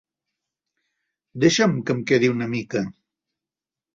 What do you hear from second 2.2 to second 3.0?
una mica!